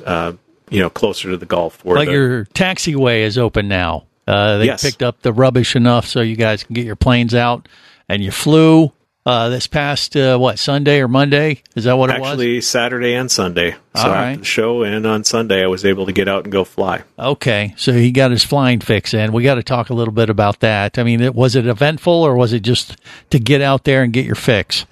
[0.69, 4.05] You know, closer to the Gulf, where Like the- your taxiway is open now.
[4.27, 4.81] Uh, they Yes.
[4.81, 7.67] picked up the rubbish enough so you guys can get your planes out,
[8.09, 8.91] and you flew
[9.27, 11.63] uh, this past uh, what Sunday or Monday?
[11.75, 12.29] Is that what it was?
[12.33, 13.71] actually Saturday and Sunday.
[13.95, 16.51] So All after the show and on Sunday, I was able to get out and
[16.51, 17.01] go fly.
[17.17, 19.33] Okay, so he got his flying fix in.
[19.33, 20.99] We got to talk a little bit about that.
[20.99, 22.97] I mean, it, was it eventful or was it just
[23.31, 24.85] to get out there and get your fix?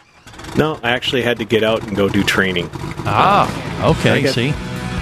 [0.58, 2.72] No, I actually had to get out and go do training.
[3.06, 3.48] Ah,
[3.92, 4.26] okay.
[4.28, 4.52] See,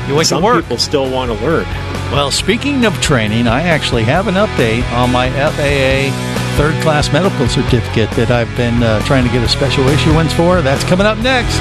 [0.08, 0.64] you went Some to work.
[0.64, 1.66] people still want to learn.
[2.12, 6.12] Well, speaking of training, I actually have an update on my FAA
[6.58, 10.62] third class medical certificate that I've been uh, trying to get a special issuance for.
[10.62, 11.56] That's coming up next.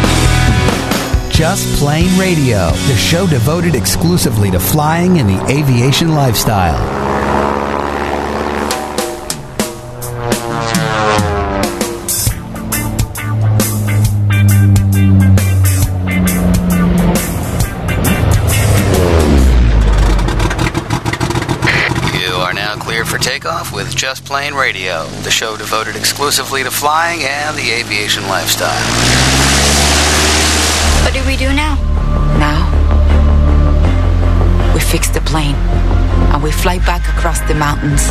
[1.32, 7.19] Just Plane Radio, the show devoted exclusively to flying and the aviation lifestyle.
[24.10, 28.74] Just Plane Radio, the show devoted exclusively to flying and the aviation lifestyle.
[31.04, 31.76] What do we do now?
[32.36, 32.58] Now,
[34.74, 38.02] we fix the plane and we fly back across the mountains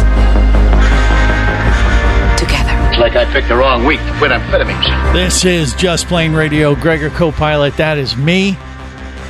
[2.39, 2.71] together.
[2.87, 5.11] It's like I picked the wrong week to quit amphetamines.
[5.11, 6.75] This is Just Plane Radio.
[6.75, 7.75] Gregor co-pilot.
[7.75, 8.57] That is me,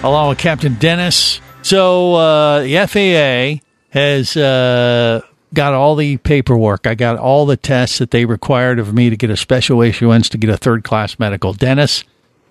[0.04, 1.42] along with Captain Dennis.
[1.64, 5.22] So uh, the FAA has uh,
[5.54, 6.88] got all the paperwork.
[6.88, 10.30] I got all the tests that they required of me to get a special issuance
[10.30, 11.54] to get a third class medical.
[11.54, 12.04] Dennis,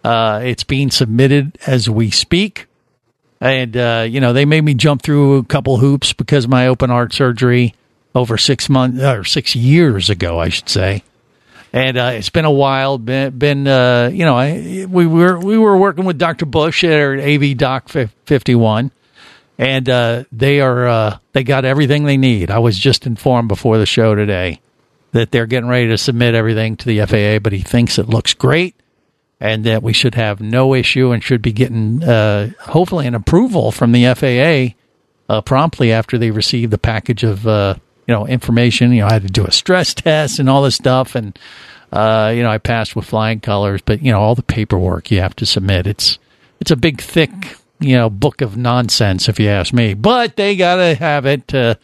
[0.04, 2.66] uh, it's being submitted as we speak.
[3.40, 6.66] And, uh, you know, they made me jump through a couple hoops because of my
[6.66, 7.74] open heart surgery
[8.14, 11.04] over six months or six years ago, I should say
[11.72, 12.98] and uh, it's been a while.
[12.98, 16.46] Been, been uh, you know, I, we were we were working with Dr.
[16.46, 18.90] Bush at AV Doc fifty one,
[19.58, 22.50] and uh, they are uh, they got everything they need.
[22.50, 24.60] I was just informed before the show today
[25.12, 28.34] that they're getting ready to submit everything to the FAA, but he thinks it looks
[28.34, 28.74] great.
[29.40, 33.70] And that we should have no issue and should be getting uh, hopefully an approval
[33.70, 34.74] from the FAA
[35.32, 38.92] uh, promptly after they receive the package of uh, you know information.
[38.92, 41.38] You know, I had to do a stress test and all this stuff, and
[41.92, 43.80] uh, you know, I passed with flying colors.
[43.80, 46.18] But you know, all the paperwork you have to submit it's
[46.60, 49.94] it's a big, thick you know book of nonsense, if you ask me.
[49.94, 51.78] But they gotta have it to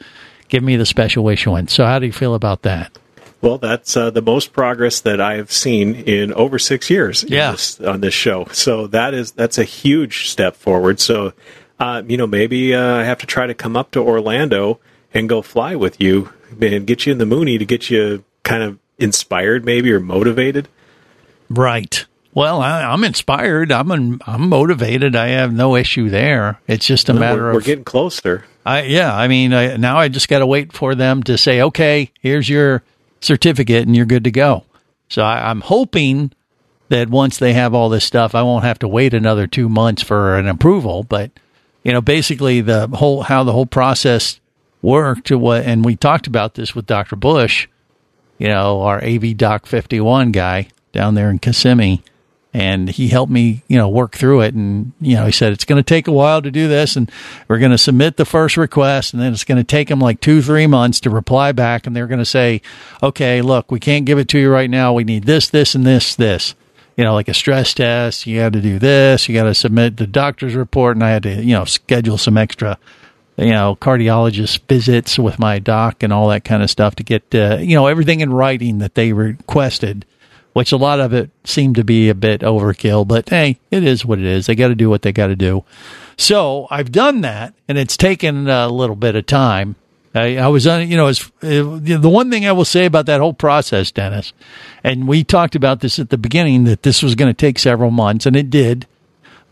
[0.49, 1.73] give me the special issuance.
[1.73, 2.97] So, how do you feel about that?
[3.41, 7.25] Well, that's uh, the most progress that I've seen in over six years.
[7.29, 7.53] Yeah.
[7.53, 8.47] this- on this show.
[8.53, 10.99] So that is that's a huge step forward.
[10.99, 11.35] So,
[11.79, 14.81] uh, you know, maybe uh, I have to try to come up to Orlando
[15.13, 18.63] and go fly with you and get you in the Mooney to get you kind
[18.63, 20.69] of inspired, maybe or motivated.
[21.51, 22.07] Right.
[22.35, 23.71] Well, I, I'm inspired.
[23.71, 25.15] I'm I'm motivated.
[25.15, 26.61] I have no issue there.
[26.67, 28.45] It's just a Well, matter we're, of we're getting closer.
[28.67, 31.63] I yeah, I mean, I, now I just got to wait for them to say,
[31.63, 32.83] okay, here's your
[33.21, 34.65] certificate, and you're good to go.
[35.09, 36.33] So I, I'm hoping
[36.89, 40.03] that once they have all this stuff, I won't have to wait another two months
[40.03, 41.05] for an approval.
[41.05, 41.31] But
[41.85, 44.41] you know, basically the whole how the whole process
[44.83, 45.31] worked.
[45.31, 47.15] What and we talked about this with Dr.
[47.15, 47.69] Bush,
[48.39, 52.03] you know, our AV Doc 51 guy down there in Kissimmee.
[52.57, 54.55] And he helped me, you know, work through it.
[54.55, 56.95] And, you know, he said, it's going to take a while to do this.
[56.95, 57.11] And
[57.49, 59.13] we're going to submit the first request.
[59.13, 61.85] And then it's going to take them like two, three months to reply back.
[61.85, 62.63] And they're going to say,
[63.03, 64.93] okay, look, we can't give it to you right now.
[64.93, 66.55] We need this, this, and this, this.
[66.97, 68.27] you know, like a stress test.
[68.27, 69.29] You got to do this.
[69.29, 72.39] You got to submit the doctor's report, and I had to, you know, schedule some
[72.39, 72.79] extra,
[73.37, 77.35] you know, cardiologist visits with my doc and all that kind of stuff to get,
[77.35, 80.07] uh, you know, everything in writing that they requested.
[80.55, 84.07] Which a lot of it seemed to be a bit overkill, but hey, it is
[84.07, 84.47] what it is.
[84.47, 85.65] They got to do what they got to do.
[86.17, 89.77] So I've done that, and it's taken a little bit of time.
[90.15, 93.21] I, I was on, you know, uh, the one thing I will say about that
[93.21, 94.33] whole process, Dennis,
[94.85, 97.91] and we talked about this at the beginning that this was going to take several
[97.91, 98.87] months, and it did.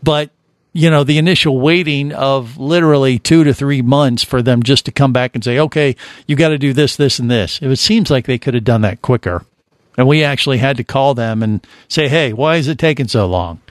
[0.01, 0.31] But
[0.73, 4.91] you know, the initial waiting of literally two to three months for them just to
[4.91, 5.95] come back and say, okay,
[6.25, 7.61] you got to do this, this, and this.
[7.61, 9.45] It seems like they could have done that quicker.
[9.97, 13.27] And we actually had to call them and say, hey, why is it taking so
[13.27, 13.61] long?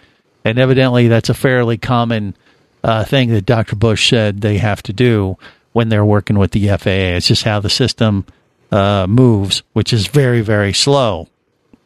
[0.44, 2.36] And evidently, that's a fairly common
[2.82, 3.76] uh, thing that Dr.
[3.76, 5.36] Bush said they have to do
[5.72, 7.16] when they're working with the FAA.
[7.16, 8.26] It's just how the system
[8.70, 11.28] uh, moves, which is very, very slow.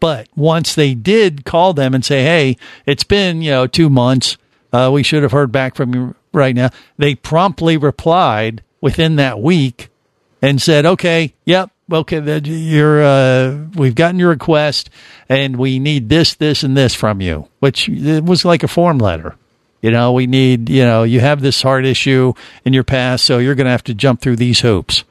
[0.01, 4.37] But once they did call them and say, hey, it's been, you know, two months,
[4.72, 9.41] uh, we should have heard back from you right now, they promptly replied within that
[9.41, 9.89] week
[10.43, 14.91] and said, okay, yep, okay, you're, uh, we've gotten your request
[15.28, 18.99] and we need this, this, and this from you, which it was like a form
[18.99, 19.37] letter.
[19.82, 22.32] You know, we need, you know, you have this heart issue
[22.64, 25.05] in your past, so you're going to have to jump through these hoops.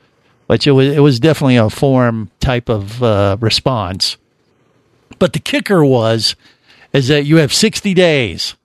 [0.47, 4.17] But it was, it was definitely a form type of uh, response.
[5.17, 6.35] But the kicker was,
[6.93, 8.55] is that you have 60 days.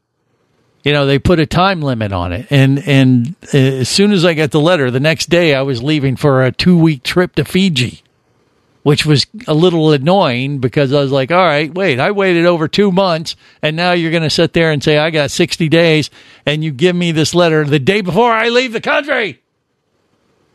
[0.82, 2.46] You know, they put a time limit on it.
[2.50, 5.82] And, and uh, as soon as I got the letter, the next day I was
[5.82, 8.02] leaving for a two week trip to Fiji
[8.82, 12.66] which was a little annoying because I was like, all right, wait, I waited over
[12.66, 16.10] two months and now you're going to sit there and say, I got 60 days
[16.46, 19.42] and you give me this letter the day before I leave the country.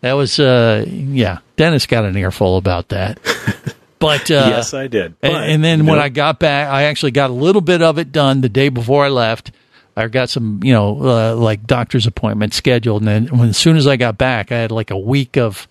[0.01, 3.19] That was, uh, yeah, Dennis got an earful about that.
[3.97, 5.05] But, uh, yes, I did.
[5.05, 7.81] and, But, and then when know, I got back, I actually got a little bit
[7.81, 9.51] of it done the day before I left.
[9.97, 13.01] I got some, you know, uh, like doctor's appointment scheduled.
[13.01, 15.67] And then when, as soon as I got back, I had like a week of,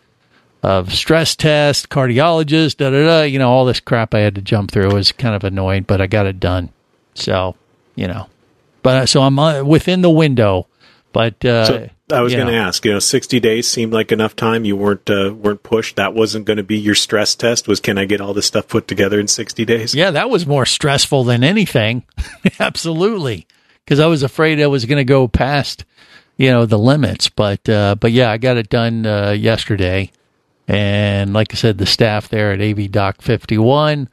[0.63, 3.23] of stress test, cardiologist, da da da.
[3.23, 5.83] You know, all this crap I had to jump through It was kind of annoying,
[5.83, 6.71] but I got it done.
[7.15, 7.55] So,
[7.95, 8.29] you know,
[8.83, 10.69] but uh, so I'm uh, within the window.
[11.13, 14.35] But uh, so I was going to ask, you know, 60 days seemed like enough
[14.35, 14.65] time.
[14.65, 15.97] You weren't uh, weren't pushed.
[15.97, 17.69] That wasn't going to be your stress test.
[17.69, 19.95] Was can I get all this stuff put together in 60 days?
[19.95, 22.03] Yeah, that was more stressful than anything.
[22.59, 23.47] Absolutely,
[23.85, 25.85] because I was afraid I was going to go past,
[26.37, 27.29] you know, the limits.
[27.29, 30.11] But uh, but yeah, I got it done uh, yesterday,
[30.69, 34.09] and like I said, the staff there at AV Doc Fifty One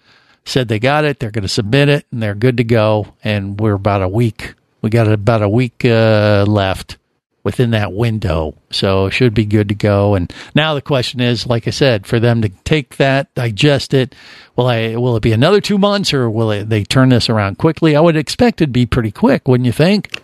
[0.46, 1.20] said they got it.
[1.20, 3.14] They're going to submit it, and they're good to go.
[3.24, 4.56] And we're about a week.
[4.82, 6.98] We got about a week uh, left
[7.44, 8.56] within that window.
[8.72, 10.16] So it should be good to go.
[10.16, 14.16] And now the question is, like I said, for them to take that, digest it,
[14.56, 17.58] will I will it be another two months or will it, they turn this around
[17.58, 17.96] quickly?
[17.96, 20.22] I would expect it'd be pretty quick, wouldn't you think?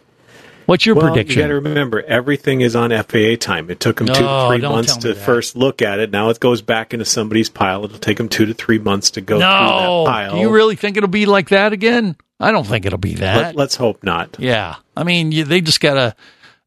[0.67, 1.37] What's your well, prediction?
[1.37, 3.69] You got to remember, everything is on FAA time.
[3.69, 5.15] It took them two to three months to that.
[5.15, 6.11] first look at it.
[6.11, 7.85] Now it goes back into somebody's pile.
[7.85, 10.31] It'll take them two to three months to go no, through that pile.
[10.33, 12.17] do you really think it'll be like that again?
[12.37, 13.55] I don't think it'll be that.
[13.55, 14.35] Let, us hope not.
[14.39, 16.15] Yeah, I mean, you, they just gotta,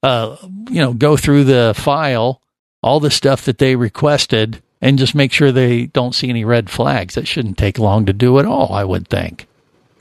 [0.02, 0.36] uh,
[0.70, 2.40] you know, go through the file,
[2.82, 6.70] all the stuff that they requested, and just make sure they don't see any red
[6.70, 7.14] flags.
[7.14, 8.72] That shouldn't take long to do at all.
[8.72, 9.46] I would think.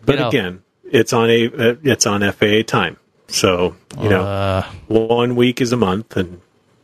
[0.06, 0.28] But You know.
[0.30, 2.98] again, it's on a uh, it's on FAA time.
[3.28, 6.40] So you know, Uh, one week is a month, and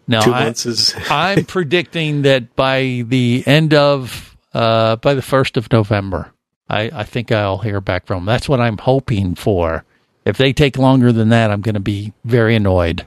[0.07, 0.93] No, two I- months is.
[1.09, 6.32] I'm predicting that by the end of uh, by the first of November,
[6.70, 8.26] I, I think I'll hear back from them.
[8.26, 9.84] That's what I'm hoping for.
[10.26, 13.06] If they take longer than that, I'm going to be very annoyed.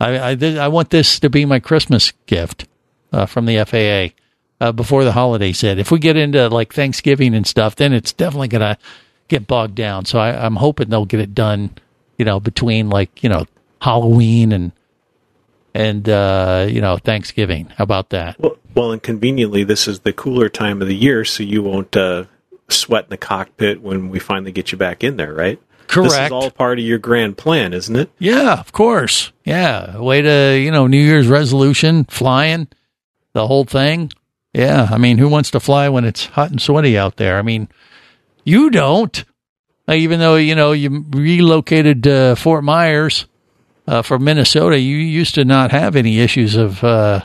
[0.00, 2.68] I I, th- I want this to be my Christmas gift
[3.12, 4.14] uh, from the FAA
[4.60, 5.78] uh, before the holiday hit.
[5.78, 8.78] If we get into like Thanksgiving and stuff, then it's definitely going to
[9.28, 10.04] get bogged down.
[10.04, 11.70] So I, I'm hoping they'll get it done.
[12.18, 13.46] You know, between like you know
[13.80, 14.72] Halloween and
[15.74, 17.72] and uh, you know Thanksgiving.
[17.76, 18.38] How about that?
[18.38, 21.96] Well, well, and conveniently, this is the cooler time of the year, so you won't
[21.96, 22.24] uh,
[22.68, 25.60] sweat in the cockpit when we finally get you back in there, right?
[25.94, 28.10] This is all part of your grand plan, isn't it?
[28.18, 29.32] Yeah, of course.
[29.44, 32.68] Yeah, way to you know New Year's resolution, flying,
[33.32, 34.12] the whole thing.
[34.52, 37.38] Yeah, I mean, who wants to fly when it's hot and sweaty out there?
[37.38, 37.68] I mean,
[38.44, 39.24] you don't.
[39.88, 43.26] Uh, Even though you know you relocated to Fort Myers
[43.86, 47.20] uh, from Minnesota, you used to not have any issues of uh,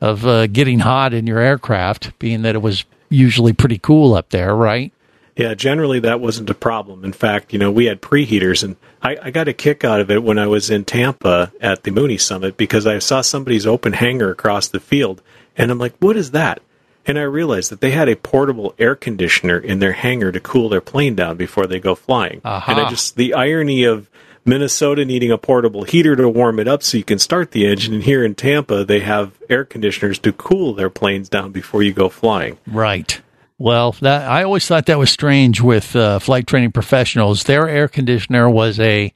[0.00, 4.30] of uh, getting hot in your aircraft, being that it was usually pretty cool up
[4.30, 4.92] there, right?
[5.40, 7.02] Yeah, generally that wasn't a problem.
[7.02, 10.10] In fact, you know, we had preheaters, and I, I got a kick out of
[10.10, 13.94] it when I was in Tampa at the Mooney Summit because I saw somebody's open
[13.94, 15.22] hangar across the field,
[15.56, 16.60] and I'm like, what is that?
[17.06, 20.68] And I realized that they had a portable air conditioner in their hangar to cool
[20.68, 22.42] their plane down before they go flying.
[22.44, 22.72] Aha.
[22.72, 24.10] And I just the irony of
[24.44, 27.94] Minnesota needing a portable heater to warm it up so you can start the engine,
[27.94, 31.94] and here in Tampa they have air conditioners to cool their planes down before you
[31.94, 32.58] go flying.
[32.66, 33.22] Right.
[33.60, 37.44] Well, that I always thought that was strange with uh, flight training professionals.
[37.44, 39.12] Their air conditioner was a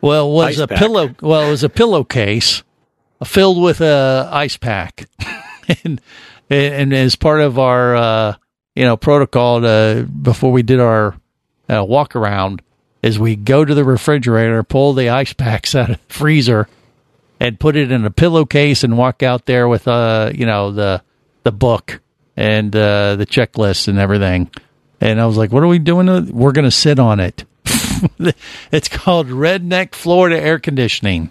[0.00, 0.78] well was Ice a pack.
[0.78, 2.62] pillow well it was a pillowcase
[3.22, 5.06] filled with a ice pack,
[5.84, 6.00] and
[6.48, 8.34] and as part of our uh,
[8.74, 11.14] you know protocol to, before we did our
[11.68, 12.62] uh, walk around
[13.02, 16.68] is we go to the refrigerator, pull the ice packs out of the freezer,
[17.38, 21.02] and put it in a pillowcase and walk out there with uh you know the
[21.42, 22.00] the book
[22.36, 24.50] and uh, the checklist and everything.
[25.00, 26.06] And I was like, "What are we doing?
[26.32, 27.44] We're going to sit on it."
[28.72, 31.30] it's called Redneck Florida Air Conditioning,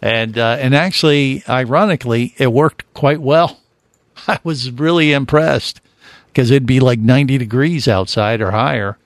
[0.00, 3.60] and uh, and actually, ironically, it worked quite well.
[4.28, 5.80] I was really impressed
[6.28, 8.98] because it'd be like ninety degrees outside or higher,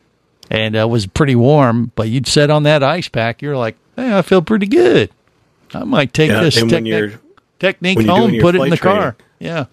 [0.51, 1.93] and uh, it was pretty warm.
[1.95, 5.11] But you'd sit on that ice pack, you're like, "Hey, I feel pretty good.
[5.75, 7.19] I might take Yeah, this and when technic- you're-
[7.59, 9.67] technique home, put it in the car." Yeah.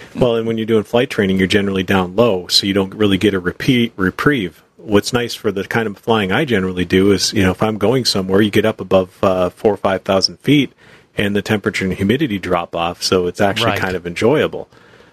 [0.16, 3.18] well, and when you're doing flight training, you're generally down low, so you don't really
[3.18, 4.62] get a repeat reprieve.
[4.76, 7.78] What's nice for the kind of flying I generally do is, you know, if I'm
[7.78, 10.72] going somewhere, you get up above uh, four or five thousand feet,
[11.16, 13.78] and the temperature and humidity drop off, so it's actually Right.
[13.80, 14.68] kind of enjoyable.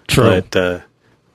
[0.08, 0.24] True.
[0.42, 0.80] But uh,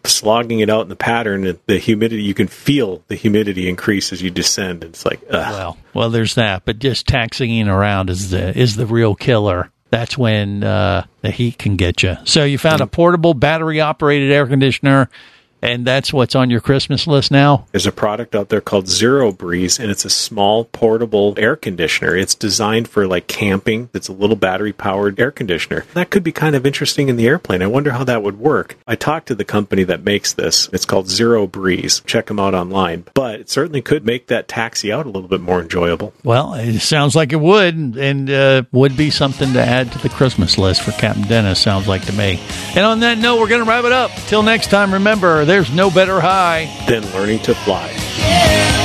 [0.03, 4.21] slogging it out in the pattern, the humidity, you can feel the humidity increase as
[4.21, 4.83] you descend.
[4.83, 5.51] It's like, ugh.
[5.53, 9.71] Well, well, there's that, but just taxiing around is the is the real killer.
[9.89, 12.17] That's when uh, the heat can get you.
[12.25, 15.09] So you found a portable battery operated air conditioner,
[15.66, 17.66] and that's what's on your Christmas list now.
[17.72, 22.16] There's a product out there called Zero Breeze, and it's a small portable air conditioner.
[22.16, 23.89] It's designed for like camping.
[23.93, 25.86] It's a little battery powered air conditioner.
[25.93, 27.61] That could be kind of interesting in the airplane.
[27.61, 28.78] I wonder how that would work.
[28.88, 30.70] I talked to the company that makes this.
[30.72, 32.01] It's called Zero Breeze.
[32.05, 33.05] Check them out online.
[33.13, 36.13] But it certainly could make that taxi out a little bit more enjoyable.
[36.24, 40.09] Well, it sounds like it would, and uh, would be something to add to the
[40.09, 41.59] Christmas list for Captain Dennis.
[41.59, 42.39] Sounds like to me.
[42.76, 44.11] And on that note, we're going to wrap it up.
[44.28, 46.65] Till next time, remember, there's no better high.
[46.85, 48.84] than learning to fly.